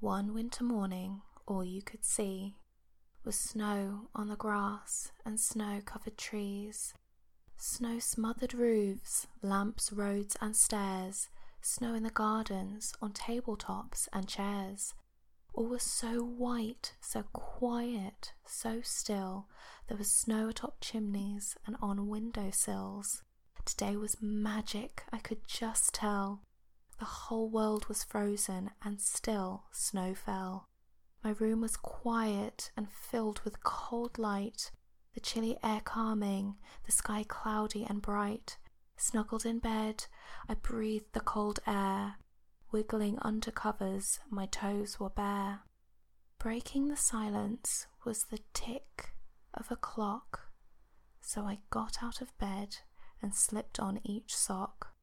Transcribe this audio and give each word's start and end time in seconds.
One 0.00 0.32
winter 0.32 0.62
morning, 0.62 1.22
all 1.44 1.64
you 1.64 1.82
could 1.82 2.04
see 2.04 2.54
was 3.24 3.36
snow 3.36 4.08
on 4.14 4.28
the 4.28 4.36
grass 4.36 5.10
and 5.26 5.40
snow 5.40 5.80
covered 5.84 6.16
trees, 6.16 6.94
snow 7.56 7.98
smothered 7.98 8.54
roofs, 8.54 9.26
lamps, 9.42 9.92
roads, 9.92 10.36
and 10.40 10.54
stairs, 10.54 11.30
snow 11.60 11.94
in 11.94 12.04
the 12.04 12.10
gardens, 12.10 12.94
on 13.02 13.12
tabletops 13.12 14.06
and 14.12 14.28
chairs. 14.28 14.94
All 15.52 15.66
was 15.66 15.82
so 15.82 16.22
white, 16.22 16.94
so 17.00 17.24
quiet, 17.32 18.34
so 18.46 18.80
still. 18.82 19.48
There 19.88 19.98
was 19.98 20.12
snow 20.12 20.48
atop 20.48 20.76
chimneys 20.80 21.56
and 21.66 21.74
on 21.82 22.06
window 22.06 22.50
sills. 22.52 23.24
Today 23.64 23.96
was 23.96 24.22
magic, 24.22 25.02
I 25.12 25.18
could 25.18 25.48
just 25.48 25.92
tell. 25.92 26.42
The 26.98 27.04
whole 27.04 27.48
world 27.48 27.86
was 27.86 28.02
frozen 28.02 28.70
and 28.82 29.00
still 29.00 29.64
snow 29.70 30.14
fell. 30.14 30.68
My 31.22 31.30
room 31.30 31.60
was 31.60 31.76
quiet 31.76 32.70
and 32.76 32.90
filled 32.90 33.40
with 33.44 33.62
cold 33.62 34.18
light, 34.18 34.70
the 35.14 35.20
chilly 35.20 35.58
air 35.62 35.80
calming, 35.84 36.56
the 36.86 36.92
sky 36.92 37.24
cloudy 37.26 37.84
and 37.84 38.02
bright. 38.02 38.58
Snuggled 38.96 39.46
in 39.46 39.60
bed, 39.60 40.06
I 40.48 40.54
breathed 40.54 41.12
the 41.12 41.20
cold 41.20 41.60
air. 41.66 42.16
Wiggling 42.72 43.18
under 43.22 43.50
covers, 43.50 44.18
my 44.28 44.46
toes 44.46 44.98
were 44.98 45.08
bare. 45.10 45.60
Breaking 46.38 46.88
the 46.88 46.96
silence 46.96 47.86
was 48.04 48.24
the 48.24 48.40
tick 48.52 49.14
of 49.54 49.70
a 49.70 49.76
clock, 49.76 50.50
so 51.20 51.42
I 51.42 51.60
got 51.70 52.02
out 52.02 52.20
of 52.20 52.36
bed 52.38 52.76
and 53.22 53.34
slipped 53.34 53.80
on 53.80 54.00
each 54.04 54.36
sock. 54.36 54.94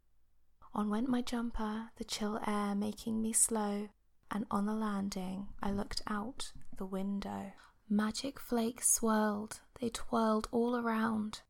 On 0.76 0.90
went 0.90 1.08
my 1.08 1.22
jumper, 1.22 1.90
the 1.96 2.04
chill 2.04 2.38
air 2.46 2.76
making 2.76 3.22
me 3.22 3.32
slow, 3.32 3.88
and 4.30 4.46
on 4.52 4.66
the 4.66 4.74
landing 4.74 5.48
I 5.64 5.72
looked 5.72 6.02
out 6.06 6.52
the 6.76 6.86
window. 6.86 7.54
Magic 7.88 8.42
flakes 8.42 8.94
swirled, 8.94 9.62
they 9.80 9.88
twirled 9.88 10.50
all 10.52 10.76
around. 10.76 11.44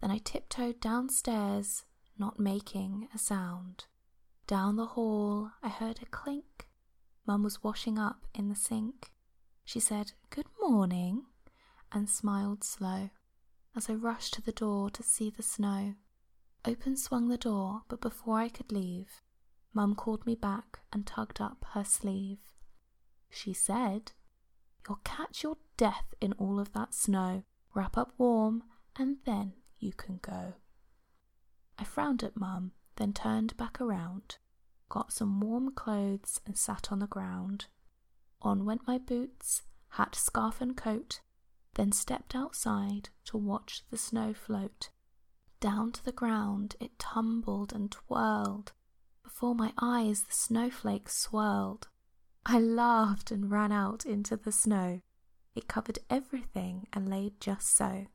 Then 0.00 0.10
I 0.10 0.18
tiptoed 0.18 0.80
downstairs, 0.80 1.84
not 2.18 2.40
making 2.40 3.06
a 3.14 3.18
sound. 3.18 3.84
Down 4.48 4.74
the 4.74 4.86
hall 4.86 5.52
I 5.62 5.68
heard 5.68 6.00
a 6.02 6.06
clink. 6.06 6.66
Mum 7.26 7.44
was 7.44 7.62
washing 7.62 7.96
up 7.96 8.26
in 8.34 8.48
the 8.48 8.56
sink. 8.56 9.12
She 9.64 9.78
said, 9.78 10.12
Good 10.30 10.48
morning, 10.60 11.26
and 11.92 12.10
smiled 12.10 12.64
slow 12.64 13.10
as 13.76 13.88
I 13.88 13.94
rushed 13.94 14.34
to 14.34 14.42
the 14.42 14.52
door 14.52 14.90
to 14.90 15.02
see 15.04 15.30
the 15.30 15.44
snow. 15.44 15.94
Open 16.66 16.96
swung 16.96 17.28
the 17.28 17.36
door, 17.36 17.82
but 17.88 18.00
before 18.00 18.38
I 18.38 18.48
could 18.48 18.72
leave, 18.72 19.20
Mum 19.74 19.94
called 19.94 20.24
me 20.24 20.34
back 20.34 20.80
and 20.92 21.06
tugged 21.06 21.40
up 21.40 21.64
her 21.72 21.84
sleeve. 21.84 22.38
She 23.28 23.52
said, 23.52 24.12
You'll 24.88 25.00
catch 25.04 25.42
your 25.42 25.56
death 25.76 26.14
in 26.20 26.32
all 26.34 26.58
of 26.58 26.72
that 26.72 26.94
snow. 26.94 27.42
Wrap 27.74 27.98
up 27.98 28.14
warm, 28.16 28.62
and 28.96 29.18
then 29.24 29.54
you 29.78 29.92
can 29.92 30.20
go. 30.22 30.54
I 31.78 31.84
frowned 31.84 32.22
at 32.22 32.36
Mum, 32.36 32.72
then 32.96 33.12
turned 33.12 33.56
back 33.56 33.80
around, 33.80 34.38
got 34.88 35.12
some 35.12 35.40
warm 35.40 35.72
clothes, 35.72 36.40
and 36.46 36.56
sat 36.56 36.92
on 36.92 37.00
the 37.00 37.06
ground. 37.06 37.66
On 38.40 38.64
went 38.64 38.86
my 38.86 38.96
boots, 38.98 39.62
hat, 39.90 40.14
scarf, 40.14 40.60
and 40.60 40.76
coat, 40.76 41.20
then 41.74 41.90
stepped 41.90 42.34
outside 42.34 43.08
to 43.24 43.36
watch 43.36 43.82
the 43.90 43.98
snow 43.98 44.32
float. 44.32 44.90
Down 45.60 45.92
to 45.92 46.04
the 46.04 46.12
ground 46.12 46.76
it 46.80 46.98
tumbled 46.98 47.72
and 47.72 47.90
twirled. 47.90 48.72
Before 49.22 49.54
my 49.54 49.72
eyes 49.80 50.22
the 50.22 50.32
snowflakes 50.32 51.16
swirled. 51.16 51.88
I 52.46 52.60
laughed 52.60 53.30
and 53.30 53.50
ran 53.50 53.72
out 53.72 54.04
into 54.04 54.36
the 54.36 54.52
snow. 54.52 55.00
It 55.54 55.68
covered 55.68 55.98
everything 56.10 56.86
and 56.92 57.08
laid 57.08 57.40
just 57.40 57.74
so. 57.74 58.06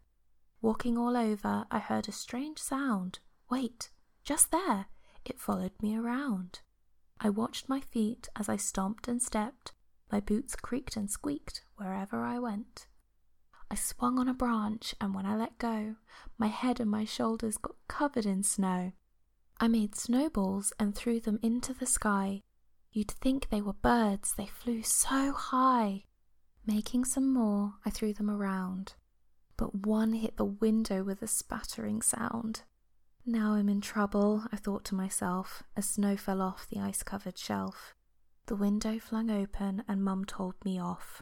Walking 0.61 0.97
all 0.97 1.15
over, 1.15 1.65
I 1.71 1.79
heard 1.79 2.07
a 2.07 2.11
strange 2.11 2.59
sound. 2.59 3.19
Wait, 3.49 3.89
just 4.23 4.51
there. 4.51 4.87
It 5.25 5.39
followed 5.39 5.71
me 5.81 5.95
around. 5.95 6.59
I 7.19 7.29
watched 7.29 7.69
my 7.69 7.79
feet 7.79 8.27
as 8.35 8.49
I 8.49 8.57
stomped 8.57 9.07
and 9.07 9.21
stepped. 9.21 9.73
My 10.11 10.19
boots 10.19 10.55
creaked 10.55 10.95
and 10.95 11.09
squeaked 11.09 11.63
wherever 11.75 12.23
I 12.23 12.39
went. 12.39 12.87
I 13.71 13.75
swung 13.75 14.17
on 14.17 14.27
a 14.27 14.33
branch, 14.33 14.95
and 14.99 15.13
when 15.13 15.25
I 15.25 15.35
let 15.35 15.57
go, 15.57 15.95
my 16.37 16.47
head 16.47 16.79
and 16.79 16.89
my 16.89 17.05
shoulders 17.05 17.57
got 17.57 17.75
covered 17.87 18.25
in 18.25 18.43
snow. 18.43 18.93
I 19.59 19.67
made 19.67 19.95
snowballs 19.95 20.73
and 20.79 20.95
threw 20.95 21.19
them 21.19 21.39
into 21.43 21.73
the 21.73 21.85
sky. 21.85 22.41
You'd 22.91 23.11
think 23.11 23.49
they 23.49 23.61
were 23.61 23.73
birds, 23.73 24.33
they 24.33 24.47
flew 24.47 24.81
so 24.81 25.33
high. 25.33 26.05
Making 26.65 27.05
some 27.05 27.31
more, 27.33 27.75
I 27.85 27.89
threw 27.89 28.13
them 28.13 28.29
around, 28.29 28.93
but 29.57 29.75
one 29.85 30.13
hit 30.13 30.37
the 30.37 30.45
window 30.45 31.03
with 31.03 31.21
a 31.21 31.27
spattering 31.27 32.01
sound. 32.01 32.63
Now 33.25 33.53
I'm 33.53 33.69
in 33.69 33.81
trouble, 33.81 34.45
I 34.51 34.55
thought 34.57 34.85
to 34.85 34.95
myself 34.95 35.63
as 35.75 35.89
snow 35.89 36.17
fell 36.17 36.41
off 36.41 36.67
the 36.67 36.79
ice 36.79 37.03
covered 37.03 37.37
shelf. 37.37 37.93
The 38.47 38.55
window 38.55 38.97
flung 38.97 39.29
open 39.29 39.83
and 39.87 40.03
Mum 40.03 40.25
told 40.25 40.55
me 40.65 40.79
off. 40.79 41.21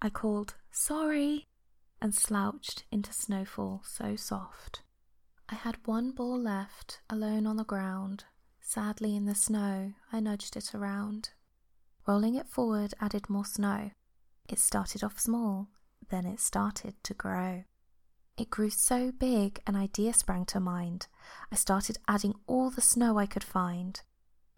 I 0.00 0.10
called, 0.10 0.54
Sorry, 0.70 1.48
and 2.02 2.12
slouched 2.16 2.82
into 2.90 3.12
snowfall 3.12 3.80
so 3.84 4.16
soft. 4.16 4.82
I 5.48 5.54
had 5.54 5.86
one 5.86 6.10
ball 6.10 6.36
left, 6.36 7.00
alone 7.08 7.46
on 7.46 7.56
the 7.56 7.64
ground. 7.64 8.24
Sadly, 8.60 9.14
in 9.14 9.24
the 9.24 9.36
snow, 9.36 9.92
I 10.12 10.18
nudged 10.18 10.56
it 10.56 10.74
around. 10.74 11.30
Rolling 12.04 12.34
it 12.34 12.48
forward 12.48 12.92
added 13.00 13.30
more 13.30 13.44
snow. 13.44 13.92
It 14.48 14.58
started 14.58 15.04
off 15.04 15.20
small, 15.20 15.68
then 16.10 16.26
it 16.26 16.40
started 16.40 16.94
to 17.04 17.14
grow. 17.14 17.62
It 18.36 18.50
grew 18.50 18.70
so 18.70 19.12
big, 19.12 19.60
an 19.68 19.76
idea 19.76 20.12
sprang 20.12 20.44
to 20.46 20.58
mind. 20.58 21.06
I 21.52 21.54
started 21.54 21.98
adding 22.08 22.34
all 22.48 22.70
the 22.70 22.80
snow 22.80 23.16
I 23.16 23.26
could 23.26 23.44
find. 23.44 24.00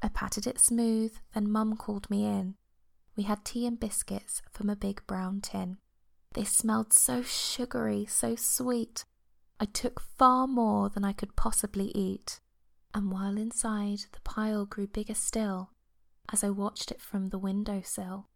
I 0.03 0.09
patted 0.09 0.47
it 0.47 0.59
smooth, 0.59 1.15
then 1.35 1.53
Mum 1.53 1.77
called 1.77 2.09
me 2.09 2.25
in. 2.25 2.55
We 3.17 3.25
had 3.25 3.45
tea 3.45 3.67
and 3.67 3.79
biscuits 3.79 4.41
from 4.51 4.71
a 4.71 4.77
big 4.77 5.07
brown 5.07 5.43
tin. 5.43 5.77
They 6.35 6.45
smelled 6.45 6.93
so 6.93 7.23
sugary, 7.23 8.07
so 8.07 8.35
sweet. 8.35 9.05
I 9.61 9.67
took 9.67 10.01
far 10.01 10.47
more 10.47 10.89
than 10.89 11.05
I 11.05 11.13
could 11.13 11.37
possibly 11.37 11.91
eat, 11.95 12.41
and 12.93 13.11
while 13.11 13.39
inside 13.39 14.01
the 14.13 14.21
pile 14.25 14.67
grew 14.67 14.89
bigger 14.89 15.15
still, 15.15 15.71
as 16.33 16.43
I 16.43 16.51
watched 16.51 16.91
it 16.91 17.01
from 17.01 17.29
the 17.29 17.39
window 17.39 17.83
sill. 17.85 18.27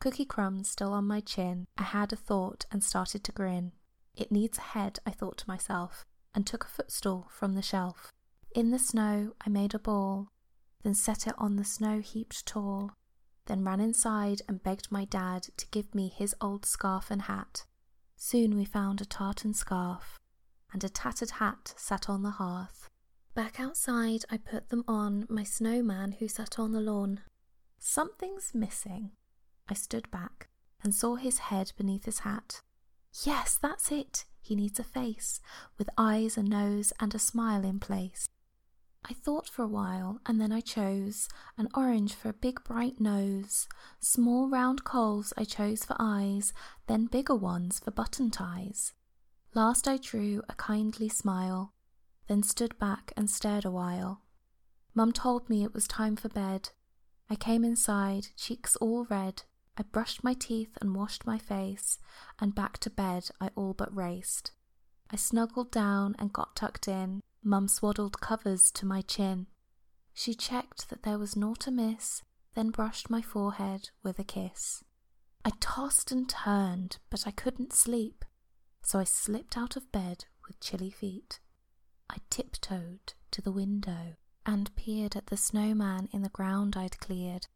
Cookie 0.00 0.26
crumbs 0.26 0.68
still 0.68 0.92
on 0.92 1.06
my 1.06 1.20
chin, 1.20 1.66
I 1.78 1.84
had 1.84 2.12
a 2.12 2.16
thought 2.16 2.66
and 2.70 2.84
started 2.84 3.24
to 3.24 3.32
grin. 3.32 3.72
It 4.14 4.30
needs 4.30 4.58
a 4.58 4.72
head, 4.72 4.98
I 5.06 5.10
thought 5.10 5.38
to 5.38 5.48
myself, 5.48 6.04
and 6.34 6.46
took 6.46 6.64
a 6.64 6.68
footstool 6.68 7.28
from 7.30 7.54
the 7.54 7.62
shelf. 7.62 8.12
In 8.54 8.70
the 8.70 8.78
snow 8.78 9.32
I 9.40 9.48
made 9.48 9.74
a 9.74 9.78
ball, 9.78 10.28
then 10.82 10.94
set 10.94 11.26
it 11.26 11.34
on 11.38 11.56
the 11.56 11.64
snow 11.64 12.00
heaped 12.00 12.44
tall 12.44 12.92
then 13.46 13.64
ran 13.64 13.80
inside 13.80 14.42
and 14.48 14.62
begged 14.62 14.90
my 14.90 15.04
dad 15.04 15.48
to 15.56 15.66
give 15.70 15.94
me 15.94 16.08
his 16.08 16.34
old 16.40 16.64
scarf 16.66 17.10
and 17.10 17.22
hat. 17.22 17.64
Soon 18.16 18.56
we 18.56 18.64
found 18.64 19.00
a 19.00 19.04
tartan 19.04 19.54
scarf, 19.54 20.18
and 20.72 20.82
a 20.82 20.88
tattered 20.88 21.32
hat 21.32 21.74
sat 21.76 22.08
on 22.08 22.22
the 22.22 22.30
hearth. 22.30 22.88
Back 23.34 23.60
outside, 23.60 24.24
I 24.30 24.38
put 24.38 24.70
them 24.70 24.84
on 24.88 25.26
my 25.28 25.44
snowman 25.44 26.12
who 26.12 26.28
sat 26.28 26.58
on 26.58 26.72
the 26.72 26.80
lawn. 26.80 27.20
Something's 27.78 28.52
missing. 28.54 29.10
I 29.68 29.74
stood 29.74 30.10
back 30.10 30.48
and 30.82 30.94
saw 30.94 31.16
his 31.16 31.38
head 31.38 31.72
beneath 31.76 32.06
his 32.06 32.20
hat. 32.20 32.62
Yes, 33.24 33.58
that's 33.60 33.90
it. 33.92 34.24
He 34.40 34.54
needs 34.54 34.78
a 34.78 34.84
face, 34.84 35.40
with 35.76 35.90
eyes, 35.98 36.36
a 36.36 36.42
nose, 36.42 36.92
and 37.00 37.14
a 37.14 37.18
smile 37.18 37.64
in 37.64 37.80
place. 37.80 38.28
I 39.08 39.12
thought 39.12 39.48
for 39.48 39.62
a 39.62 39.68
while, 39.68 40.20
and 40.26 40.40
then 40.40 40.50
I 40.50 40.60
chose 40.60 41.28
an 41.56 41.68
orange 41.74 42.12
for 42.12 42.28
a 42.28 42.34
big 42.34 42.64
bright 42.64 43.00
nose. 43.00 43.68
Small 44.00 44.48
round 44.48 44.82
coals 44.82 45.32
I 45.36 45.44
chose 45.44 45.84
for 45.84 45.94
eyes, 46.00 46.52
then 46.88 47.06
bigger 47.06 47.36
ones 47.36 47.78
for 47.78 47.92
button 47.92 48.30
ties. 48.32 48.94
Last 49.54 49.86
I 49.86 49.96
drew 49.96 50.42
a 50.48 50.54
kindly 50.54 51.08
smile, 51.08 51.72
then 52.26 52.42
stood 52.42 52.76
back 52.80 53.12
and 53.16 53.30
stared 53.30 53.64
a 53.64 53.70
while. 53.70 54.22
Mum 54.92 55.12
told 55.12 55.48
me 55.48 55.62
it 55.62 55.72
was 55.72 55.86
time 55.86 56.16
for 56.16 56.28
bed. 56.28 56.70
I 57.30 57.36
came 57.36 57.64
inside, 57.64 58.28
cheeks 58.36 58.74
all 58.76 59.04
red. 59.04 59.44
I 59.78 59.82
brushed 59.82 60.24
my 60.24 60.34
teeth 60.34 60.76
and 60.80 60.96
washed 60.96 61.26
my 61.26 61.38
face, 61.38 61.98
and 62.40 62.56
back 62.56 62.78
to 62.78 62.90
bed 62.90 63.28
I 63.40 63.50
all 63.54 63.72
but 63.72 63.94
raced. 63.94 64.50
I 65.10 65.16
snuggled 65.16 65.70
down 65.70 66.16
and 66.18 66.32
got 66.32 66.56
tucked 66.56 66.88
in. 66.88 67.20
Mum 67.46 67.68
swaddled 67.68 68.20
covers 68.20 68.72
to 68.72 68.84
my 68.84 69.02
chin. 69.02 69.46
She 70.12 70.34
checked 70.34 70.90
that 70.90 71.04
there 71.04 71.16
was 71.16 71.36
naught 71.36 71.68
amiss, 71.68 72.24
then 72.56 72.70
brushed 72.70 73.08
my 73.08 73.22
forehead 73.22 73.90
with 74.02 74.18
a 74.18 74.24
kiss. 74.24 74.82
I 75.44 75.52
tossed 75.60 76.10
and 76.10 76.28
turned, 76.28 76.98
but 77.08 77.24
I 77.24 77.30
couldn't 77.30 77.72
sleep, 77.72 78.24
so 78.82 78.98
I 78.98 79.04
slipped 79.04 79.56
out 79.56 79.76
of 79.76 79.92
bed 79.92 80.24
with 80.48 80.58
chilly 80.58 80.90
feet. 80.90 81.38
I 82.10 82.16
tiptoed 82.30 83.14
to 83.30 83.40
the 83.40 83.52
window 83.52 84.16
and 84.44 84.74
peered 84.74 85.14
at 85.14 85.28
the 85.28 85.36
snowman 85.36 86.08
in 86.12 86.22
the 86.22 86.28
ground 86.30 86.76
I'd 86.76 86.98
cleared. 86.98 87.46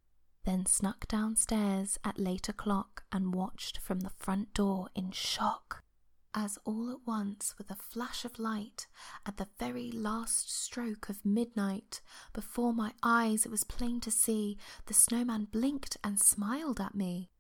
then 0.45 0.67
snuck 0.67 1.09
downstairs 1.09 1.99
at 2.05 2.17
late 2.17 2.49
o'clock 2.49 3.03
and 3.11 3.35
watched 3.35 3.79
from 3.79 4.01
the 4.01 4.11
front 4.11 4.55
door 4.55 4.89
in 4.95 5.11
shock. 5.11 5.83
As 6.33 6.59
all 6.65 6.91
at 6.91 7.05
once, 7.07 7.57
with 7.59 7.73
a 7.73 7.75
flash 7.75 8.25
of 8.25 8.39
light, 8.39 8.87
at 9.27 9.37
the 9.37 9.49
very 9.59 9.91
last 9.91 10.49
stroke 10.49 11.09
of 11.09 11.25
midnight, 11.25 12.01
before 12.33 12.73
my 12.73 12.93
eyes 13.03 13.45
it 13.45 13.51
was 13.51 13.65
plain 13.65 14.01
to 14.01 14.13
see, 14.13 14.57
the 14.87 14.95
snowman 14.95 15.47
blinked 15.47 15.97
and 16.05 16.21
smiled 16.21 16.81
at 16.81 16.95
me. 16.95 17.31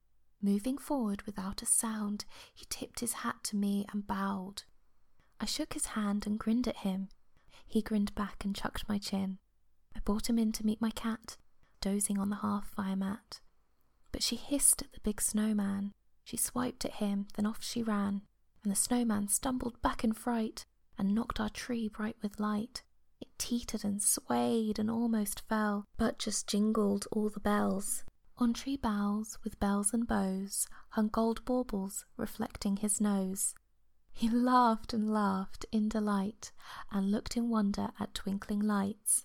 Moving 0.42 0.76
forward 0.76 1.22
without 1.22 1.62
a 1.62 1.66
sound, 1.66 2.24
he 2.52 2.66
tipped 2.68 2.98
his 2.98 3.12
hat 3.12 3.44
to 3.44 3.56
me 3.56 3.86
and 3.92 4.08
bowed. 4.08 4.64
I 5.38 5.44
shook 5.44 5.74
his 5.74 5.86
hand 5.86 6.26
and 6.26 6.38
grinned 6.38 6.66
at 6.66 6.78
him. 6.78 7.10
He 7.68 7.82
grinned 7.82 8.14
back 8.16 8.44
and 8.44 8.56
chucked 8.56 8.88
my 8.88 8.98
chin. 8.98 9.38
I 9.94 10.00
brought 10.00 10.28
him 10.28 10.38
in 10.38 10.50
to 10.52 10.66
meet 10.66 10.80
my 10.80 10.90
cat, 10.90 11.36
dozing 11.80 12.18
on 12.18 12.30
the 12.30 12.36
hearth 12.36 12.66
fire 12.74 12.96
mat. 12.96 13.40
But 14.10 14.24
she 14.24 14.34
hissed 14.34 14.82
at 14.82 14.92
the 14.92 15.00
big 15.00 15.20
snowman. 15.20 15.92
She 16.24 16.36
swiped 16.36 16.84
at 16.84 16.94
him, 16.94 17.28
then 17.36 17.46
off 17.46 17.62
she 17.62 17.82
ran, 17.82 18.22
and 18.62 18.70
the 18.70 18.76
snowman 18.76 19.28
stumbled 19.28 19.80
back 19.82 20.04
in 20.04 20.12
fright 20.12 20.66
and 20.98 21.14
knocked 21.14 21.40
our 21.40 21.48
tree 21.48 21.88
bright 21.88 22.16
with 22.22 22.40
light. 22.40 22.82
It 23.20 23.28
teetered 23.38 23.84
and 23.84 24.02
swayed 24.02 24.78
and 24.78 24.90
almost 24.90 25.42
fell, 25.48 25.86
but 25.96 26.18
just 26.18 26.46
jingled 26.46 27.06
all 27.12 27.28
the 27.28 27.40
bells. 27.40 28.04
On 28.38 28.52
tree 28.52 28.76
boughs, 28.76 29.38
with 29.44 29.60
bells 29.60 29.92
and 29.92 30.06
bows, 30.06 30.66
hung 30.90 31.08
gold 31.08 31.44
baubles 31.44 32.06
reflecting 32.16 32.76
his 32.76 33.00
nose. 33.00 33.54
He 34.12 34.28
laughed 34.28 34.92
and 34.92 35.12
laughed 35.12 35.64
in 35.72 35.88
delight 35.88 36.52
and 36.90 37.10
looked 37.10 37.36
in 37.36 37.48
wonder 37.48 37.90
at 37.98 38.14
twinkling 38.14 38.60
lights. 38.60 39.24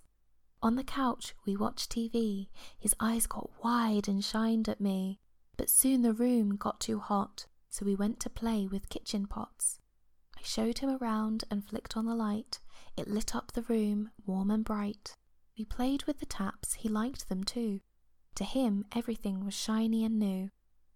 On 0.62 0.76
the 0.76 0.84
couch 0.84 1.36
we 1.46 1.56
watched 1.56 1.92
TV. 1.92 2.48
His 2.80 2.96
eyes 3.00 3.28
got 3.28 3.52
wide 3.64 4.08
and 4.08 4.24
shined 4.24 4.68
at 4.68 4.82
me. 4.82 5.20
But 5.58 5.70
soon 5.70 6.02
the 6.02 6.14
room 6.14 6.56
got 6.56 6.80
too 6.80 7.00
hot, 7.00 7.46
so 7.76 7.86
we 7.86 7.94
went 7.94 8.22
to 8.22 8.30
play 8.30 8.66
with 8.66 8.88
kitchen 8.88 9.28
pots. 9.28 9.80
I 10.38 10.42
showed 10.44 10.78
him 10.78 10.98
around 11.02 11.44
and 11.52 11.62
flicked 11.62 11.98
on 11.98 12.06
the 12.06 12.16
light. 12.16 12.60
It 12.96 13.10
lit 13.10 13.36
up 13.36 13.52
the 13.52 13.64
room, 13.64 14.12
warm 14.26 14.50
and 14.50 14.64
bright. 14.64 15.18
We 15.58 15.66
played 15.66 16.04
with 16.04 16.22
the 16.22 16.26
taps, 16.26 16.76
he 16.76 16.88
liked 16.88 17.28
them 17.28 17.44
too. 17.44 17.82
To 18.36 18.46
him, 18.46 18.86
everything 18.96 19.44
was 19.44 19.54
shiny 19.54 20.06
and 20.06 20.18
new. 20.18 20.52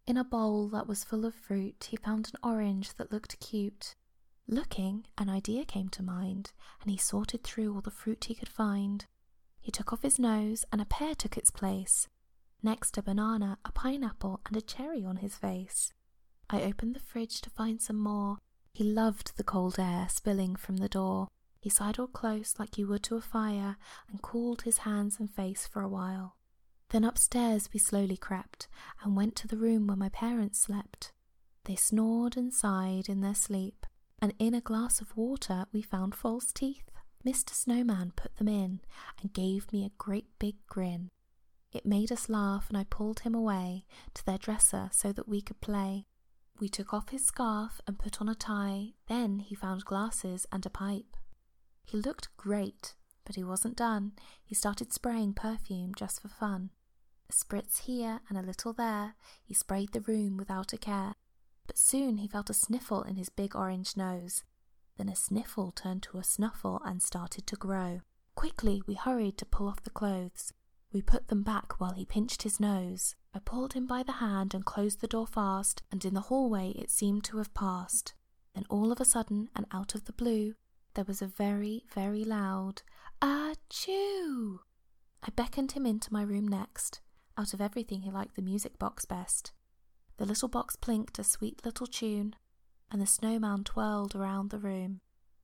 In 0.08 0.16
a 0.16 0.24
bowl 0.24 0.70
that 0.70 0.88
was 0.88 1.04
full 1.04 1.26
of 1.26 1.36
fruit, 1.36 1.88
he 1.90 1.98
found 1.98 2.30
an 2.30 2.40
orange 2.50 2.94
that 2.94 3.12
looked 3.12 3.42
cute. 3.42 3.96
Looking, 4.48 5.06
an 5.18 5.28
idea 5.28 5.66
came 5.66 5.90
to 5.90 6.02
mind, 6.02 6.54
and 6.82 6.90
he 6.90 6.98
sorted 6.98 7.44
through 7.44 7.76
all 7.76 7.82
the 7.82 7.92
fruit 7.92 8.24
he 8.24 8.36
could 8.36 8.48
find. 8.48 9.06
He 9.60 9.70
took 9.70 9.92
off 9.92 10.04
his 10.04 10.18
nose, 10.18 10.64
and 10.72 10.80
a 10.80 10.86
pear 10.86 11.14
took 11.14 11.38
its 11.38 11.52
place. 11.52 12.08
Next, 12.64 12.98
a 12.98 13.04
banana, 13.04 13.58
a 13.66 13.74
pineapple, 13.74 14.40
and 14.46 14.56
a 14.56 14.62
cherry 14.62 15.04
on 15.04 15.18
his 15.18 15.36
face. 15.36 15.92
I 16.50 16.64
opened 16.64 16.96
the 16.96 17.00
fridge 17.00 17.42
to 17.42 17.50
find 17.50 17.82
some 17.82 18.00
more. 18.00 18.38
He 18.74 18.84
loved 18.84 19.38
the 19.38 19.44
cold 19.44 19.78
air 19.80 20.08
spilling 20.10 20.56
from 20.56 20.78
the 20.78 20.90
door. 20.90 21.28
He 21.60 21.70
sidled 21.70 22.14
close 22.14 22.56
like 22.58 22.78
you 22.78 22.88
would 22.88 23.04
to 23.04 23.18
a 23.18 23.22
fire 23.22 23.78
and 24.10 24.22
cooled 24.22 24.64
his 24.64 24.80
hands 24.80 25.20
and 25.20 25.30
face 25.30 25.68
for 25.68 25.82
a 25.82 25.90
while. 25.90 26.38
Then 26.90 27.04
upstairs 27.04 27.70
we 27.74 27.80
slowly 27.80 28.18
crept 28.18 28.68
and 29.04 29.16
went 29.16 29.36
to 29.38 29.48
the 29.48 29.58
room 29.58 29.88
where 29.88 29.98
my 29.98 30.10
parents 30.10 30.60
slept. 30.60 31.12
They 31.66 31.76
snored 31.76 32.36
and 32.36 32.54
sighed 32.54 33.10
in 33.10 33.22
their 33.22 33.36
sleep, 33.36 33.86
and 34.20 34.34
in 34.40 34.56
a 34.56 34.62
glass 34.62 35.02
of 35.02 35.16
water 35.16 35.66
we 35.72 35.82
found 35.84 36.16
false 36.16 36.52
teeth. 36.52 36.90
Mr. 37.24 37.52
Snowman 37.52 38.14
put 38.16 38.38
them 38.38 38.48
in 38.48 38.80
and 39.22 39.34
gave 39.34 39.72
me 39.72 39.86
a 39.86 39.92
great 39.98 40.28
big 40.40 40.56
grin. 40.68 41.10
It 41.72 41.86
made 41.86 42.12
us 42.12 42.30
laugh, 42.30 42.70
and 42.70 42.78
I 42.78 42.86
pulled 42.86 43.20
him 43.20 43.36
away 43.36 43.86
to 44.16 44.26
their 44.26 44.40
dresser 44.40 44.90
so 44.92 45.12
that 45.12 45.28
we 45.28 45.42
could 45.42 45.62
play. 45.62 46.08
We 46.60 46.68
took 46.68 46.94
off 46.94 47.10
his 47.10 47.26
scarf 47.26 47.80
and 47.88 47.98
put 47.98 48.20
on 48.20 48.28
a 48.28 48.36
tie, 48.36 48.94
then 49.08 49.40
he 49.40 49.56
found 49.56 49.86
glasses 49.86 50.46
and 50.52 50.66
a 50.66 50.70
pipe. 50.70 51.16
He 51.86 51.98
looked 51.98 52.36
great, 52.36 52.96
but 53.24 53.36
he 53.36 53.44
wasn't 53.44 53.78
done. 53.78 54.12
He 54.44 54.56
started 54.56 54.92
spraying 54.92 55.36
perfume 55.36 55.94
just 55.96 56.22
for 56.22 56.28
fun. 56.28 56.72
A 57.30 57.34
spritz 57.34 57.80
here 57.82 58.20
and 58.28 58.38
a 58.38 58.42
little 58.42 58.74
there, 58.74 59.16
he 59.46 59.54
sprayed 59.54 59.94
the 59.94 60.02
room 60.02 60.36
without 60.36 60.74
a 60.74 60.78
care. 60.78 61.16
But 61.66 61.78
soon 61.78 62.18
he 62.18 62.28
felt 62.28 62.50
a 62.50 62.54
sniffle 62.54 63.04
in 63.04 63.16
his 63.16 63.30
big 63.30 63.56
orange 63.56 63.96
nose, 63.96 64.44
then 64.98 65.08
a 65.08 65.16
sniffle 65.16 65.72
turned 65.72 66.04
to 66.04 66.18
a 66.18 66.24
snuffle 66.24 66.82
and 66.84 67.02
started 67.02 67.48
to 67.48 67.56
grow. 67.56 68.02
Quickly 68.36 68.82
we 68.86 68.96
hurried 68.96 69.38
to 69.38 69.46
pull 69.46 69.68
off 69.70 69.84
the 69.84 69.90
clothes. 69.90 70.52
We 70.92 71.02
put 71.02 71.28
them 71.28 71.44
back 71.44 71.80
while 71.80 71.94
he 71.94 72.06
pinched 72.06 72.42
his 72.44 72.60
nose. 72.60 73.16
I 73.34 73.40
pulled 73.40 73.74
him 73.74 73.86
by 73.86 74.04
the 74.04 74.14
hand 74.14 74.54
and 74.54 74.66
closed 74.66 75.02
the 75.02 75.08
door 75.08 75.28
fast, 75.28 75.84
and 75.92 76.04
in 76.04 76.16
the 76.16 76.22
hallway 76.22 76.72
it 76.72 76.90
seemed 76.90 77.24
to 77.26 77.38
have 77.38 77.54
passed. 77.54 78.14
Then 78.56 78.66
all 78.70 78.92
of 78.92 79.00
a 79.00 79.06
sudden, 79.06 79.50
and 79.56 79.68
out 79.72 79.94
of 79.94 80.06
the 80.06 80.14
blue, 80.14 80.56
there 80.96 81.06
was 81.06 81.22
a 81.22 81.28
very, 81.28 81.86
very 81.94 82.24
loud 82.24 82.82
Achoo! 83.22 84.60
I 85.22 85.30
beckoned 85.36 85.74
him 85.74 85.86
into 85.86 86.14
my 86.14 86.24
room 86.24 86.48
next. 86.48 87.02
Out 87.38 87.54
of 87.54 87.62
everything, 87.62 88.02
he 88.02 88.12
liked 88.12 88.36
the 88.36 88.42
music 88.42 88.80
box 88.80 89.06
best. 89.06 89.52
The 90.18 90.26
little 90.26 90.50
box 90.50 90.76
plinked 90.76 91.20
a 91.20 91.24
sweet 91.24 91.64
little 91.66 91.88
tune, 91.88 92.36
and 92.90 93.02
the 93.02 93.06
snowman 93.06 93.64
twirled 93.64 94.16
around 94.16 94.50
the 94.50 94.60
room. 94.60 95.02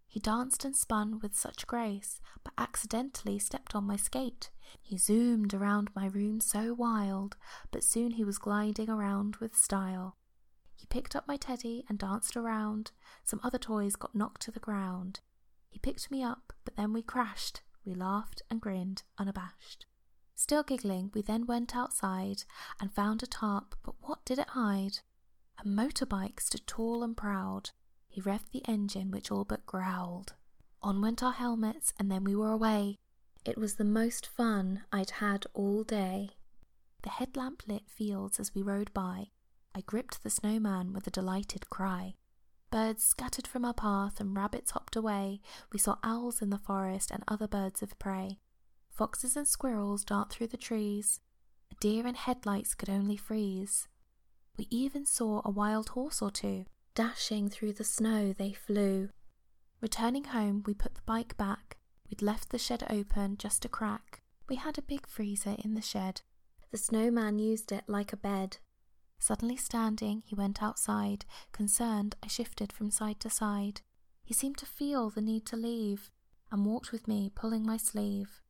He 0.08 0.20
danced 0.20 0.64
and 0.64 0.76
spun 0.76 1.20
with 1.20 1.36
such 1.36 1.68
grace, 1.68 2.22
but 2.44 2.54
accidentally 2.58 3.38
stepped 3.40 3.76
on 3.76 3.84
my 3.86 3.96
skate. 3.98 4.50
He 4.82 4.98
zoomed 4.98 5.54
around 5.54 5.90
my 5.96 6.08
room 6.08 6.40
so 6.40 6.74
wild, 6.74 7.36
but 7.72 7.84
soon 7.84 8.12
he 8.12 8.24
was 8.24 8.38
gliding 8.38 8.90
around 8.90 9.38
with 9.38 9.56
style. 9.56 10.16
He 10.76 10.86
picked 10.88 11.16
up 11.16 11.28
my 11.28 11.38
teddy 11.38 11.86
and 11.90 11.98
danced 11.98 12.38
around. 12.38 12.92
Some 13.24 13.40
other 13.44 13.58
toys 13.58 13.96
got 13.96 14.16
knocked 14.16 14.42
to 14.44 14.52
the 14.52 14.60
ground. 14.60 15.20
He 15.70 15.80
picked 15.80 16.12
me 16.12 16.24
up, 16.24 16.54
but 16.64 16.76
then 16.76 16.94
we 16.94 17.02
crashed. 17.02 17.62
We 17.86 17.94
laughed 17.94 18.42
and 18.50 18.62
grinned, 18.62 19.04
unabashed. 19.18 19.86
Still 20.36 20.64
giggling, 20.64 21.12
we 21.14 21.22
then 21.22 21.46
went 21.46 21.76
outside 21.76 22.44
and 22.80 22.94
found 22.94 23.24
a 23.24 23.28
tarp, 23.28 23.76
but 23.84 23.96
what 24.02 24.26
did 24.26 24.38
it 24.40 24.50
hide? 24.50 25.00
A 25.58 25.68
motorbike 25.68 26.40
stood 26.42 26.68
tall 26.68 27.04
and 27.04 27.16
proud. 27.16 27.72
He 28.16 28.22
revved 28.22 28.52
the 28.52 28.64
engine, 28.66 29.12
which 29.12 29.30
all 29.30 29.44
but 29.44 29.66
growled. 29.66 30.36
On 30.82 31.02
went 31.02 31.22
our 31.22 31.34
helmets, 31.34 31.94
and 32.00 32.10
then 32.10 32.24
we 32.24 32.34
were 32.34 32.50
away. 32.50 32.96
It 33.44 33.58
was 33.58 33.76
the 33.76 33.84
most 33.84 34.26
fun 34.26 34.84
I'd 34.90 35.10
had 35.20 35.46
all 35.54 35.84
day. 35.84 36.30
The 37.04 37.10
headlamp 37.10 37.64
lit 37.68 37.90
fields 37.90 38.40
as 38.40 38.56
we 38.56 38.62
rode 38.62 38.94
by. 38.94 39.32
I 39.76 39.82
gripped 39.82 40.24
the 40.24 40.30
snowman 40.30 40.94
with 40.94 41.06
a 41.06 41.12
delighted 41.12 41.70
cry. 41.70 42.16
Birds 42.72 43.04
scattered 43.04 43.48
from 43.48 43.66
our 43.66 43.74
path 43.74 44.22
and 44.22 44.34
rabbits 44.34 44.72
hopped 44.72 44.96
away. 44.96 45.42
We 45.74 45.80
saw 45.80 45.98
owls 46.02 46.42
in 46.42 46.52
the 46.52 46.58
forest 46.58 47.12
and 47.12 47.22
other 47.28 47.50
birds 47.50 47.82
of 47.82 48.00
prey. 48.00 48.40
Foxes 48.92 49.36
and 49.36 49.46
squirrels 49.46 50.06
dart 50.06 50.32
through 50.32 50.48
the 50.48 50.56
trees. 50.56 51.20
A 51.70 51.76
deer 51.82 52.08
in 52.08 52.16
headlights 52.16 52.76
could 52.76 52.90
only 52.90 53.18
freeze. 53.18 53.90
We 54.58 54.68
even 54.72 55.06
saw 55.06 55.42
a 55.44 55.52
wild 55.52 55.90
horse 55.90 56.22
or 56.22 56.32
two. 56.32 56.64
Dashing 56.96 57.50
through 57.50 57.74
the 57.74 57.84
snow 57.84 58.32
they 58.32 58.54
flew. 58.54 59.10
Returning 59.82 60.24
home, 60.24 60.64
we 60.66 60.74
put 60.74 60.96
the 60.96 61.02
bike 61.06 61.36
back. 61.36 61.76
We'd 62.10 62.22
left 62.22 62.52
the 62.52 62.58
shed 62.58 62.86
open 62.90 63.36
just 63.36 63.66
a 63.66 63.70
crack. 63.70 64.22
We 64.48 64.56
had 64.56 64.78
a 64.78 64.82
big 64.82 65.06
freezer 65.06 65.58
in 65.60 65.74
the 65.74 65.82
shed. 65.82 66.22
The 66.72 66.78
snowman 66.78 67.38
used 67.38 67.74
it 67.74 67.84
like 67.88 68.14
a 68.14 68.18
bed. 68.18 68.60
Suddenly 69.20 69.58
standing, 69.58 70.24
he 70.26 70.36
went 70.36 70.64
outside. 70.64 71.26
Concerned, 71.52 72.16
I 72.24 72.28
shifted 72.28 72.72
from 72.72 72.92
side 72.92 73.20
to 73.20 73.30
side. 73.30 73.82
He 74.24 74.34
seemed 74.34 74.58
to 74.60 74.66
feel 74.66 75.10
the 75.10 75.20
need 75.20 75.46
to 75.48 75.58
leave 75.58 76.12
and 76.50 76.66
walked 76.66 76.94
with 76.94 77.10
me, 77.10 77.30
pulling 77.36 77.66
my 77.66 77.76
sleeve. 77.76 78.42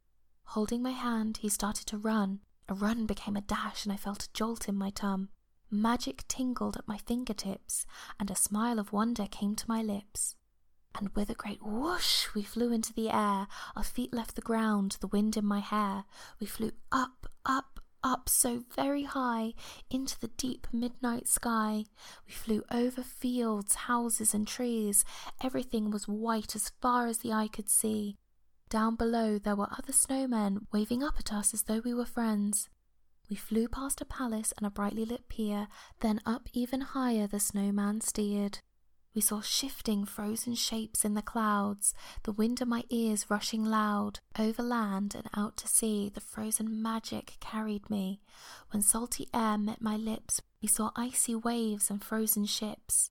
Holding 0.49 0.83
my 0.83 0.91
hand, 0.91 1.37
he 1.37 1.49
started 1.49 1.87
to 1.87 1.97
run. 1.97 2.41
A 2.69 2.75
run 2.75 3.07
became 3.07 3.35
a 3.35 3.41
dash, 3.41 3.85
and 3.85 3.91
I 3.91 3.97
felt 3.97 4.25
a 4.25 4.33
jolt 4.33 4.69
in 4.69 4.75
my 4.75 4.91
tum. 4.91 5.29
Magic 5.71 6.23
tingled 6.27 6.77
at 6.77 6.87
my 6.87 6.97
fingertips, 6.97 7.85
and 8.19 8.29
a 8.29 8.35
smile 8.35 8.79
of 8.79 8.93
wonder 8.93 9.27
came 9.29 9.55
to 9.55 9.69
my 9.69 9.81
lips. 9.81 10.35
And 10.97 11.09
with 11.09 11.29
a 11.29 11.35
great 11.35 11.61
whoosh, 11.61 12.27
we 12.33 12.43
flew 12.43 12.71
into 12.71 12.93
the 12.93 13.09
air. 13.09 13.47
Our 13.75 13.83
feet 13.83 14.13
left 14.13 14.35
the 14.35 14.41
ground, 14.41 14.97
the 15.01 15.07
wind 15.07 15.35
in 15.35 15.45
my 15.45 15.59
hair. 15.59 16.05
We 16.39 16.47
flew 16.47 16.71
up, 16.91 17.27
up, 17.45 17.81
up 18.01 18.29
so 18.29 18.63
very 18.73 19.03
high 19.03 19.53
into 19.89 20.17
the 20.19 20.29
deep 20.29 20.67
midnight 20.71 21.27
sky. 21.27 21.85
We 22.27 22.33
flew 22.33 22.63
over 22.71 23.01
fields, 23.01 23.75
houses, 23.75 24.33
and 24.33 24.47
trees. 24.47 25.03
Everything 25.43 25.89
was 25.89 26.07
white 26.07 26.55
as 26.55 26.71
far 26.81 27.07
as 27.07 27.17
the 27.17 27.33
eye 27.33 27.49
could 27.51 27.69
see. 27.69 28.15
Down 28.69 28.95
below 28.95 29.37
there 29.37 29.55
were 29.55 29.69
other 29.71 29.93
snowmen 29.93 30.67
waving 30.71 31.03
up 31.03 31.15
at 31.19 31.33
us 31.33 31.53
as 31.53 31.63
though 31.63 31.81
we 31.83 31.93
were 31.93 32.05
friends. 32.05 32.69
We 33.29 33.35
flew 33.35 33.67
past 33.67 34.01
a 34.01 34.05
palace 34.05 34.53
and 34.57 34.67
a 34.67 34.69
brightly 34.69 35.05
lit 35.05 35.27
pier, 35.29 35.67
then 36.01 36.21
up 36.25 36.49
even 36.53 36.81
higher 36.81 37.27
the 37.27 37.39
snowman 37.39 38.01
steered. 38.01 38.59
We 39.15 39.21
saw 39.21 39.39
shifting 39.39 40.03
frozen 40.03 40.55
shapes 40.55 41.05
in 41.05 41.13
the 41.13 41.21
clouds, 41.21 41.93
the 42.23 42.33
wind 42.33 42.59
in 42.59 42.67
my 42.67 42.83
ears 42.89 43.29
rushing 43.29 43.63
loud. 43.63 44.19
Over 44.37 44.61
land 44.61 45.15
and 45.15 45.29
out 45.35 45.55
to 45.57 45.69
sea, 45.69 46.09
the 46.13 46.19
frozen 46.19 46.81
magic 46.81 47.37
carried 47.39 47.89
me. 47.89 48.19
When 48.71 48.81
salty 48.81 49.29
air 49.33 49.57
met 49.57 49.81
my 49.81 49.95
lips, 49.95 50.41
we 50.61 50.67
saw 50.67 50.91
icy 50.97 51.33
waves 51.33 51.89
and 51.89 52.03
frozen 52.03 52.45
ships. 52.45 53.09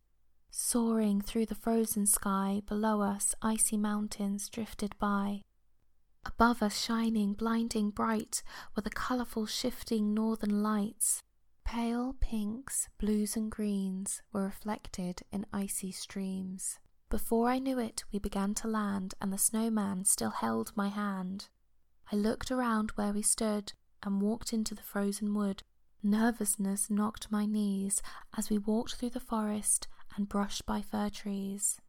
Soaring 0.50 1.23
through 1.23 1.47
the 1.47 1.54
frozen 1.54 2.06
sky, 2.06 2.61
below 2.66 3.00
us, 3.00 3.35
icy 3.40 3.78
mountains 3.78 4.50
drifted 4.50 4.94
by. 4.99 5.40
Above 6.26 6.62
us, 6.62 6.78
shining, 6.78 7.33
blinding 7.33 7.90
bright, 7.90 8.43
were 8.75 8.83
the 8.83 8.90
colourful, 8.90 9.47
shifting 9.47 10.14
northern 10.14 10.62
lights. 10.62 11.23
Pale 11.64 12.16
pinks, 12.21 12.88
blues, 12.99 13.37
and 13.37 13.50
greens 13.50 14.23
were 14.33 14.45
reflected 14.45 15.23
in 15.33 15.47
icy 15.52 15.93
streams. 15.93 16.78
Before 17.11 17.49
I 17.49 17.59
knew 17.59 17.78
it, 17.78 18.04
we 18.12 18.19
began 18.19 18.54
to 18.54 18.69
land, 18.69 19.14
and 19.21 19.33
the 19.33 19.38
snowman 19.38 20.04
still 20.04 20.31
held 20.31 20.73
my 20.75 20.88
hand. 20.88 21.49
I 22.11 22.16
looked 22.16 22.50
around 22.50 22.90
where 22.93 23.12
we 23.12 23.23
stood 23.23 23.73
and 24.02 24.21
walked 24.21 24.52
into 24.52 24.75
the 24.75 24.83
frozen 24.83 25.35
wood. 25.35 25.62
Nervousness 26.02 26.90
knocked 26.90 27.31
my 27.31 27.47
knees 27.47 28.02
as 28.37 28.50
we 28.50 28.59
walked 28.59 28.97
through 28.97 29.11
the 29.11 29.21
forest 29.21 29.88
and 30.16 30.28
brushed 30.28 30.66
by 30.66 30.83
fir 30.83 31.09
trees. 31.09 31.81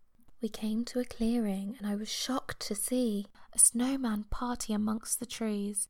We 0.42 0.50
came 0.50 0.86
to 0.86 1.00
a 1.00 1.06
clearing, 1.06 1.76
and 1.78 1.88
I 1.88 1.96
was 1.96 2.10
shocked 2.10 2.60
to 2.68 2.76
see 2.76 3.28
a 3.54 3.60
snowman 3.60 4.26
party 4.26 4.74
amongst 4.74 5.20
the 5.20 5.26
trees. 5.26 5.88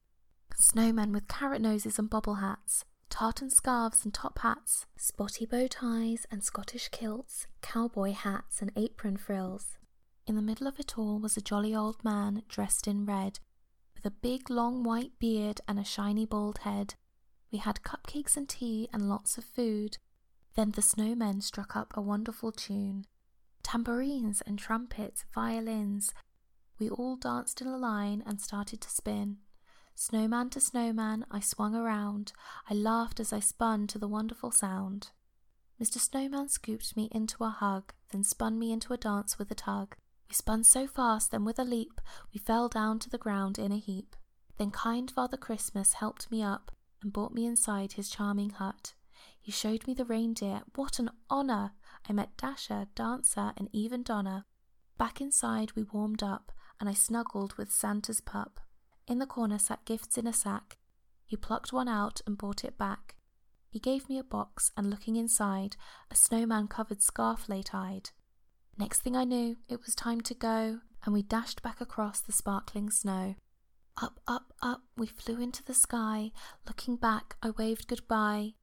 Snowmen 0.56 1.12
with 1.12 1.28
carrot 1.28 1.62
noses 1.62 2.00
and 2.00 2.10
bobble 2.10 2.36
hats, 2.36 2.86
tartan 3.10 3.50
scarves 3.50 4.06
and 4.06 4.14
top 4.14 4.40
hats, 4.40 4.86
spotty 4.98 5.46
bow 5.46 5.68
ties 5.68 6.25
and 6.32 6.44
Scottish 6.44 6.90
kilts, 6.90 7.48
cowboy 7.62 8.14
hats 8.14 8.62
and 8.62 8.72
apron 8.75 9.18
frills. 9.18 9.78
In 10.28 10.36
the 10.36 10.42
middle 10.42 10.68
of 10.68 10.80
it 10.80 10.98
all 10.98 11.20
was 11.20 11.38
a 11.38 11.42
jolly 11.42 11.75
old 11.75 12.04
man 12.04 12.44
dressed 12.48 12.88
in 12.88 13.06
red, 13.06 13.40
with 13.94 14.06
a 14.06 14.12
big 14.12 14.50
long 14.50 14.84
white 14.84 15.18
beard 15.20 15.62
and 15.68 15.80
a 15.80 15.84
shiny 15.84 16.25
bald 16.25 16.60
head. 16.60 16.96
We 17.52 17.58
had 17.60 17.84
cupcakes 17.84 18.38
and 18.38 18.48
tea 18.48 18.90
and 18.94 19.10
lots 19.10 19.38
of 19.38 19.44
food. 19.44 19.98
Then 20.56 20.72
the 20.72 20.82
snowmen 20.82 21.44
struck 21.44 21.75
up 21.75 21.94
a 21.96 22.02
wonderful 22.02 22.52
tune. 22.52 23.06
Tambourines 23.65 24.43
and 24.45 24.60
trumpets, 24.60 25.25
violins. 25.34 26.13
We 26.77 26.88
all 26.88 27.15
danced 27.15 27.62
in 27.62 27.67
a 27.67 27.75
line 27.75 28.22
and 28.24 28.39
started 28.39 28.79
to 28.81 28.89
spin. 28.91 29.38
Snowman 29.95 30.51
to 30.51 30.62
snowman, 30.62 31.25
I 31.31 31.39
swung 31.39 31.74
around. 31.74 32.31
I 32.69 32.75
laughed 32.75 33.19
as 33.19 33.34
I 33.34 33.39
spun 33.39 33.88
to 33.88 33.98
the 33.98 34.07
wonderful 34.07 34.51
sound. 34.51 35.10
Mr. 35.81 35.98
Snowman 35.98 36.48
scooped 36.48 36.95
me 36.95 37.10
into 37.12 37.43
a 37.43 37.50
hug, 37.50 37.91
then 38.12 38.24
spun 38.24 38.60
me 38.60 38.72
into 38.72 38.93
a 38.93 38.98
dance 38.98 39.39
with 39.39 39.50
a 39.50 39.55
tug. 39.55 39.95
We 40.29 40.36
spun 40.36 40.63
so 40.63 40.86
fast, 40.86 41.31
then 41.31 41.43
with 41.43 41.57
a 41.57 41.63
leap, 41.63 42.00
we 42.31 42.39
fell 42.39 42.69
down 42.69 43.00
to 43.00 43.10
the 43.10 43.17
ground 43.17 43.57
in 43.57 43.72
a 43.72 43.79
heap. 43.79 44.15
Then 44.60 44.69
kind 44.69 45.10
Father 45.10 45.38
Christmas 45.38 45.93
helped 45.93 46.29
me 46.29 46.43
up 46.43 46.72
and 47.01 47.12
brought 47.12 47.34
me 47.34 47.48
inside 47.48 47.93
his 47.93 48.12
charming 48.12 48.51
hut. 48.51 48.93
He 49.41 49.51
showed 49.51 49.88
me 49.88 49.95
the 49.95 50.05
reindeer. 50.05 50.62
What 50.75 51.00
an 51.00 51.10
honour! 51.31 51.72
I 52.08 52.14
met 52.14 52.38
Dasher, 52.38 52.88
Dancer, 52.96 53.54
and 53.58 53.70
even 53.72 54.04
Donner. 54.04 54.46
Back 54.98 55.20
inside 55.20 55.72
we 55.76 55.84
warmed 55.84 56.24
up, 56.24 56.52
and 56.80 56.88
I 56.88 56.94
snuggled 56.94 57.54
with 57.56 57.72
Santa's 57.72 58.22
pup. 58.22 58.60
In 59.08 59.20
the 59.20 59.26
corner 59.26 59.60
sat 59.60 59.86
gifts 59.86 60.18
in 60.18 60.28
a 60.28 60.34
sack. 60.34 60.78
He 61.26 61.36
plucked 61.36 61.74
one 61.74 61.88
out 61.88 62.22
and 62.26 62.38
brought 62.38 62.64
it 62.64 62.78
back. 62.78 63.16
He 63.70 63.80
gave 63.80 64.08
me 64.08 64.18
a 64.18 64.24
box, 64.24 64.72
and 64.78 64.90
looking 64.90 65.16
inside, 65.16 65.76
a 66.10 66.16
snowman 66.16 66.68
covered 66.68 67.02
scarf 67.02 67.50
lay 67.50 67.62
tied. 67.62 68.12
Next 68.78 69.02
thing 69.02 69.16
I 69.16 69.24
knew, 69.24 69.58
it 69.68 69.82
was 69.86 69.96
time 69.96 70.22
to 70.22 70.34
go, 70.34 70.80
and 71.04 71.14
we 71.14 71.24
dashed 71.24 71.62
back 71.62 71.82
across 71.82 72.22
the 72.22 72.32
sparkling 72.32 72.90
snow. 72.90 73.36
Up, 74.02 74.20
up, 74.28 74.54
up, 74.62 74.84
we 74.98 75.08
flew 75.08 75.42
into 75.42 75.64
the 75.64 75.74
sky. 75.74 76.32
Looking 76.68 76.98
back, 76.98 77.38
I 77.42 77.52
waved 77.52 77.88
goodbye. 77.88 78.54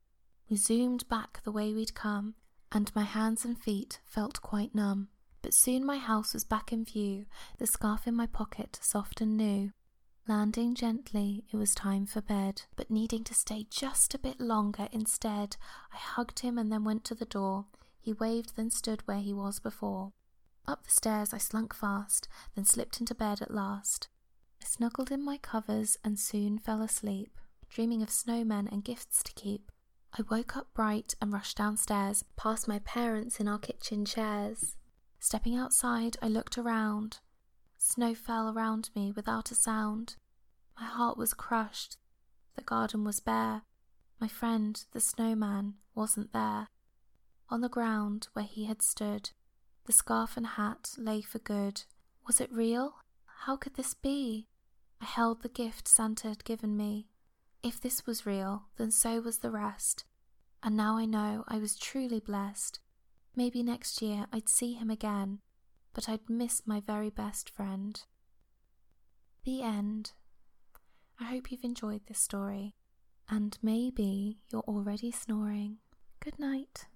We 0.49 0.57
zoomed 0.57 1.09
back 1.09 1.43
the 1.43 1.53
way 1.53 1.73
we'd 1.73 1.95
come, 1.95 2.35
and 2.73 2.91
my 2.95 3.05
hands 3.05 3.45
and 3.45 3.59
feet 3.59 4.01
felt 4.05 4.41
quite 4.41 4.75
numb. 4.75 5.09
But 5.43 5.55
soon 5.55 5.85
my 5.85 5.99
house 5.99 6.33
was 6.33 6.45
back 6.45 6.73
in 6.73 6.85
view, 6.85 7.27
the 7.59 7.67
scarf 7.67 8.07
in 8.07 8.15
my 8.15 8.27
pocket, 8.27 8.79
soft 8.81 9.21
and 9.21 9.37
new. 9.37 9.73
Landing 10.29 10.75
gently, 10.75 11.45
it 11.53 11.57
was 11.57 11.75
time 11.75 12.07
for 12.07 12.21
bed, 12.21 12.63
but 12.77 12.91
needing 12.91 13.25
to 13.25 13.35
stay 13.35 13.67
just 13.69 14.15
a 14.15 14.19
bit 14.19 14.41
longer 14.41 14.89
instead, 14.93 15.57
I 15.93 15.97
hugged 15.97 16.41
him 16.41 16.59
and 16.59 16.73
then 16.73 16.85
went 16.85 17.05
to 17.07 17.15
the 17.17 17.25
door. 17.25 17.67
He 18.01 18.13
waved, 18.13 18.57
then 18.57 18.71
stood 18.71 19.03
where 19.07 19.19
he 19.19 19.33
was 19.33 19.59
before. 19.59 20.13
Up 20.67 20.85
the 20.85 20.91
stairs 20.91 21.35
I 21.35 21.39
slunk 21.39 21.75
fast, 21.75 22.29
then 22.55 22.65
slipped 22.65 23.01
into 23.01 23.17
bed 23.17 23.43
at 23.43 23.53
last. 23.53 24.09
I 24.63 24.65
snuggled 24.65 25.11
in 25.11 25.25
my 25.25 25.39
covers 25.39 25.99
and 26.05 26.21
soon 26.21 26.57
fell 26.57 26.83
asleep, 26.83 27.37
dreaming 27.69 28.01
of 28.01 28.11
snowmen 28.11 28.71
and 28.71 28.85
gifts 28.85 29.25
to 29.25 29.33
keep. 29.33 29.72
I 30.15 30.23
woke 30.29 30.57
up 30.57 30.75
bright 30.75 31.15
and 31.23 31.33
rushed 31.33 31.57
downstairs, 31.57 32.25
past 32.37 32.69
my 32.69 32.81
parents 32.81 33.41
in 33.41 33.49
our 33.49 33.59
kitchen 33.59 34.05
chairs. 34.05 34.77
Stepping 35.19 35.57
outside, 35.57 36.19
I 36.21 36.29
looked 36.29 36.59
around. 36.59 37.21
Snow 37.79 38.15
fell 38.15 38.51
around 38.51 38.91
me 38.95 39.11
without 39.11 39.51
a 39.51 39.55
sound. 39.55 40.17
My 40.79 40.85
heart 40.85 41.17
was 41.17 41.33
crushed. 41.33 41.97
The 42.57 42.63
garden 42.63 43.05
was 43.05 43.21
bare. 43.21 43.63
My 44.21 44.29
friend, 44.29 44.85
the 44.93 45.01
snowman, 45.01 45.75
wasn't 45.95 46.33
there. 46.33 46.69
On 47.49 47.63
the 47.63 47.69
ground 47.71 48.29
where 48.35 48.45
he 48.45 48.67
had 48.67 48.83
stood, 48.83 49.31
the 49.87 49.93
scarf 49.93 50.37
and 50.37 50.47
hat 50.47 50.91
lay 50.99 51.23
for 51.23 51.39
good. 51.39 51.85
Was 52.27 52.41
it 52.41 52.53
real? 52.53 52.97
How 53.45 53.57
could 53.57 53.77
this 53.77 53.95
be? 53.95 54.47
I 55.01 55.07
held 55.07 55.43
the 55.43 55.49
gift 55.49 55.89
Santa 55.89 56.29
had 56.29 56.45
given 56.45 56.77
me. 56.77 57.09
If 57.63 57.81
this 57.81 58.07
was 58.07 58.27
real, 58.27 58.65
then 58.77 58.91
so 58.91 59.21
was 59.21 59.39
the 59.39 59.51
rest. 59.51 60.05
And 60.63 60.77
now 60.77 60.97
I 60.97 61.05
know 61.05 61.45
I 61.49 61.59
was 61.59 61.77
truly 61.77 62.21
blessed. 62.21 62.81
Maybe 63.35 63.63
next 63.63 64.03
year 64.03 64.27
I'd 64.33 64.49
see 64.49 64.75
him 64.75 64.91
again 64.91 65.41
but 65.95 66.09
I'd 66.09 66.29
miss 66.29 66.63
my 66.67 66.81
very 66.81 67.11
best 67.11 67.51
friend. 67.51 68.01
The 69.45 69.63
end. 69.63 70.13
I 71.21 71.25
hope 71.25 71.51
you've 71.51 71.65
enjoyed 71.65 72.03
this 72.07 72.19
story, 72.19 72.75
and 73.29 73.59
maybe 73.63 74.39
you're 74.51 74.63
already 74.63 75.11
snoring. 75.11 75.79
Good 76.21 76.39
night. 76.39 76.87